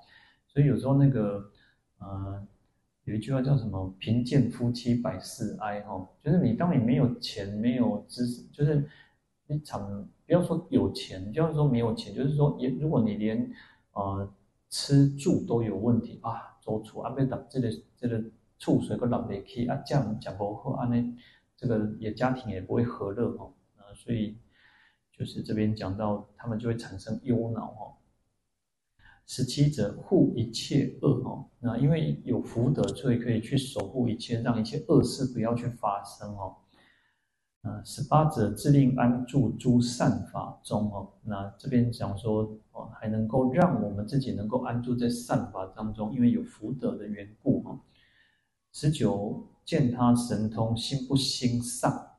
[0.47, 1.43] 所以有时候那个，
[1.97, 2.47] 呃，
[3.05, 8.87] 有一句话叫什么“贫贱夫妻百事哀”哈，就是你当你没有钱、没有知识，就是
[9.47, 13.51] 你常不要说有钱，就要说没有钱，就是说，也如果你连
[13.93, 14.31] 呃
[14.77, 18.21] 吃住都有问题啊，周处啊被打这个这个
[18.59, 21.01] 处水个老得去啊，这样讲不好啊，那
[21.55, 24.37] 这个也家庭也不会和乐哦，啊，所以。
[25.17, 27.95] 就是这边讲到，他们就会产生忧恼哦。
[29.25, 36.57] 十七者护一切恶哦，那因为有福德，所以可以去守护一切，让一切恶事不要去发生哦。
[37.67, 47.79] 嗯，十八者自令安住诸善法中哦，那这边讲说哦，还能够让我们自己能够安住在善法当中，因为有福德的缘故哈。
[48.71, 52.11] 十九见他神通，心不兴丧。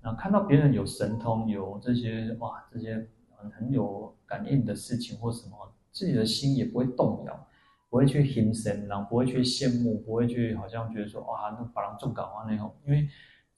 [0.00, 5.56] 那看到别人有神通，有这些哇，这些很很有感应的事情或什么，
[5.90, 7.46] 自己的心也不会动摇，
[7.90, 13.08] 不会去心生，然后不会去羡慕，不会去好像觉得说哇，那把人种搞啊那种，因为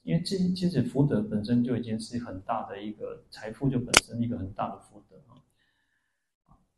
[0.06, 5.36] 因为这其实福德本身就已经是很大的一个财富，就本身一个很大的福德啊。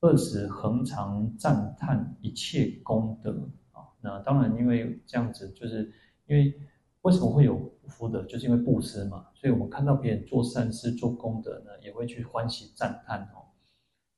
[0.01, 5.93] 二十恒常赞叹一切功德啊，那当然因为这样子，就是
[6.27, 6.59] 因为。
[7.03, 8.25] 为什么会有福德？
[8.25, 9.29] 就是因为布施嘛。
[9.33, 13.47] 所以我们看到别人做善事、做功德呢，也会去欢喜赞叹哦。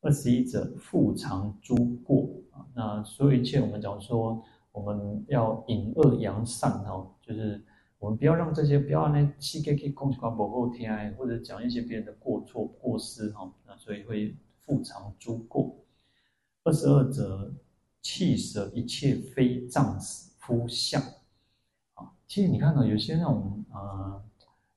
[0.00, 2.66] 二十一者，复常诸过啊。
[2.74, 4.42] 那所有一切，我们讲说，
[4.72, 7.62] 我们要引恶扬善哦，就是
[8.00, 13.52] 我们不要让这些，不要那气给给空气不够听，或者讲一些别人的过错、过失哈。
[13.66, 14.34] 那所以会
[14.64, 15.76] 复偿诸过。
[16.64, 17.52] 二十二者，
[18.00, 20.00] 弃舍一切非丈
[20.38, 21.00] 夫相。
[21.92, 24.22] 啊其实你看到有些那种呃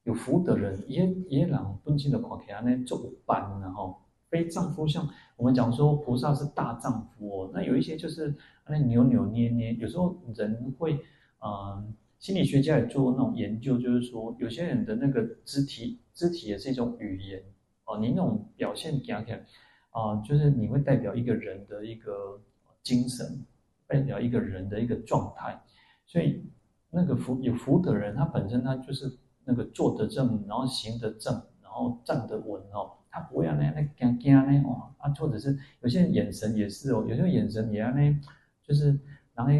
[0.03, 5.07] 有福的人，也也让尊敬的看起来呢做伴，然后非丈夫相。
[5.37, 8.35] 我们讲说菩萨是大丈夫哦，那有一些就是
[8.67, 9.73] 那扭扭捏捏。
[9.75, 10.99] 有时候人会
[11.39, 11.85] 呃
[12.23, 17.43] 心理学家也做那种研究，就是说有些人的那个肢体肢体也是一种语言
[17.83, 19.45] 哦，你那种表现讲起来
[19.89, 22.41] 啊，就是你会代表一个人的一个
[22.81, 23.45] 精神，
[23.87, 25.61] 代表一个人的一个状态，
[26.05, 26.49] 所以。
[26.95, 29.11] 那个福有福的人，他本身他就是
[29.45, 38.15] 那个坐得正，然后行得正，然后站得稳哦，他不会啊那那惊惊呢哦啊，或者是有些人眼神也是哦，有些人眼神也啊那，
[38.61, 38.95] 就是
[39.33, 39.51] 然后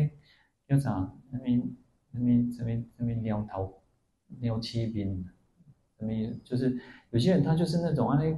[0.68, 1.60] 要啥那边
[2.14, 3.82] 那边这边这边鸟头
[4.40, 5.08] 鸟七边，
[5.98, 6.12] 什么
[6.44, 8.38] 就是有些人他就是那种啊那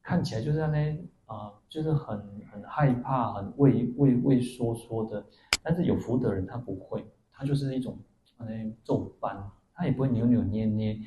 [0.00, 0.96] 看起来就是啊那
[1.26, 2.16] 啊就是很
[2.52, 5.26] 很害怕，很畏畏畏缩缩的，
[5.62, 7.98] 但是有福德的人他不会，他就是一种
[8.36, 8.46] 啊。
[8.46, 11.00] 那奏班，他也不会扭扭捏捏，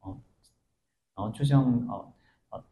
[0.00, 0.18] 哦，
[1.14, 2.08] 然后就像啊
[2.48, 2.64] 啊，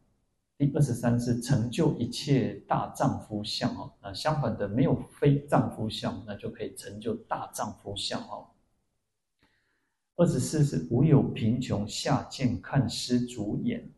[0.57, 8.49] 第二十三是成就一切大丈夫相哦，那相反的没有非丈夫相，那就可以成就大丈夫相哦。
[10.17, 13.89] 二十四是无有贫穷下贱看施主眼，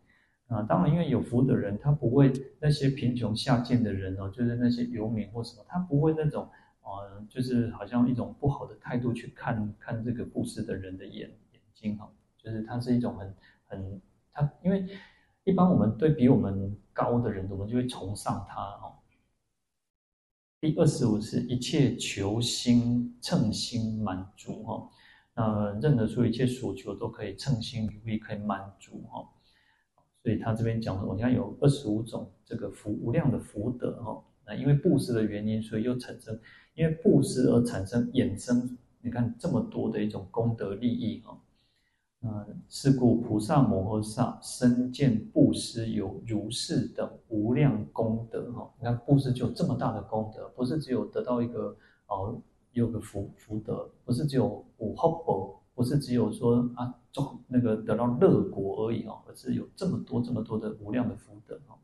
[0.48, 6.48] 啊，当然因为有福的人，他不会那些贫穷下贱的人哦，就是那些游民或什么，他不会那种。
[6.90, 13.34] 呃，就是好像一种不好的态度去看看这个布施的人的眼眼睛哈，就是他是一种很
[13.66, 14.00] 很
[14.32, 14.88] 他，因为
[15.44, 18.98] 一般我们对比我们高的人，我们就会崇尚他哈。
[20.62, 24.88] 第二十五是一切求心称心满足哈，
[25.38, 29.24] 那认得出一切所求都可以称心如意，可以满足哈。
[30.20, 34.20] 所以他这边讲的，我看有二十五种这个福无量的福德哈。
[34.44, 36.36] 那因为布施的原因，所以又产生。
[36.74, 41.38] 因为布施而产生衍生，你看这么多的一种功德利益啊！
[42.22, 48.72] 嗯，是故菩萨摩诃萨身见布施有如是等无量功德哈。
[48.78, 51.76] 你看布施就这么大的功德，不是只有得到一个
[52.06, 52.40] 哦，
[52.72, 61.78] 有个福福德，不是只有无福报，不是只有说啊，中那个得到乐果而已哦，而是有这么多这么多的无量的福德哦。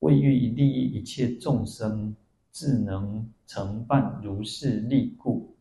[0.00, 2.16] 为欲利益一切众生，
[2.50, 5.56] 自能承办如是利故。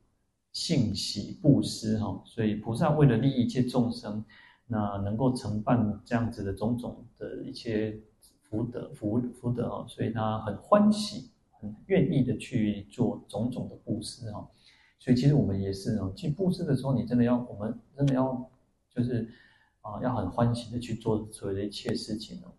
[0.52, 4.26] 信喜布施哈，所以菩萨为了利益一切众生，
[4.66, 8.02] 那能够承办这样子的种种的一切
[8.50, 11.30] 福德福福德哦，所以他很欢喜，
[11.60, 14.50] 很愿意的去做种种的布施哈。
[15.00, 18.50] 所以其实我们也是哦，去布施的时候，你真的要我们真的要
[18.94, 19.30] 就是
[19.82, 22.52] 啊，要很欢喜的去做所有的一切事情哦。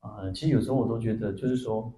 [0.00, 1.92] 啊，其实有时候我都觉得，就是说，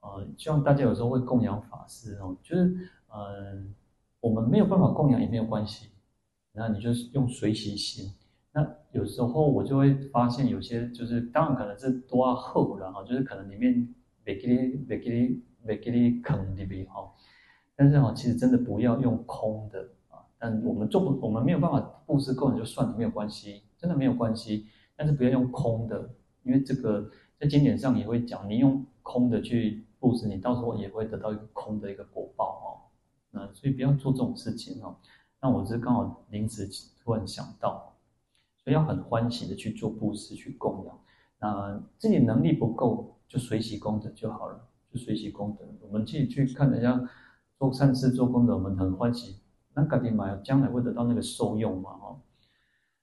[0.00, 2.76] 呃，希望大家有时候会供养法师哦，就是
[3.14, 3.74] 嗯。
[4.22, 5.88] 我们没有办法供养也没有关系，
[6.52, 8.08] 那你就是用随喜心。
[8.52, 13.92] 那有时候我就会发现有些就是当然可能是多厚了哈，就是可能里面
[14.24, 17.10] 没给你没给你没给你坑里边哈。
[17.74, 20.18] 但是哈，其实真的不要用空的啊。
[20.38, 24.66] 但我们做不，我们没有办法布施供养就算了，没有关系，真的没有关系。
[24.94, 26.10] 但是不要用空的，
[26.42, 32.66] 因为这个在经典上也会讲，你用空的去布施，你到时候也会得到一个空的一个果报哦。
[33.30, 34.94] 那所以不要做这种事情哦。
[35.40, 36.68] 那我是刚好临时
[37.02, 37.96] 突然想到，
[38.62, 40.98] 所以要很欢喜的去做布施去供养。
[41.40, 45.64] 那自己能力不够，就随喜功德就好了，就随喜功德。
[45.80, 47.08] 我们自己去看人家
[47.58, 49.36] 做善事做功德，我们很欢喜。
[49.74, 51.90] 那赶紧买，将来会得到那个受用嘛？
[51.92, 52.20] 哈。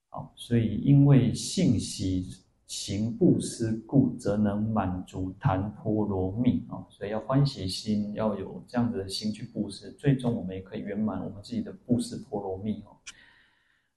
[0.10, 2.44] 好，所以因为信喜。
[2.70, 6.86] 行布施故，则能满足檀波罗蜜啊！
[6.88, 12.94] 所以要欢喜心，要有这样子的心去布施，最终我们也可以圆满我们自己的布施波罗蜜哦。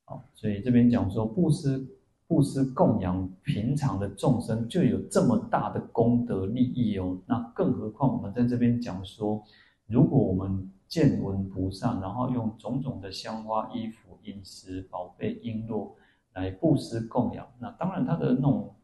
[0.07, 1.87] 好，所以这边讲说布施
[2.33, 7.19] 布施供养平常的众生，就有这么大的功德利益哦。
[7.27, 9.45] 那更何况我们在这边讲说，
[9.87, 15.93] 如果我们见闻菩萨，然后用种种的香花、衣服、饮食、宝贝、璎珞。
[16.35, 18.75] 来布施供养，那当然他的那种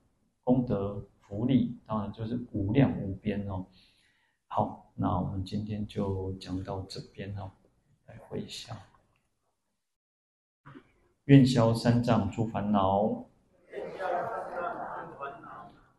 [0.45, 3.65] 功德福利，当然就是无量无边哦。
[4.49, 7.51] 好，那我们今天就讲到这边哦，
[8.07, 8.77] 来回向，
[11.25, 13.25] 愿消三障诸烦恼，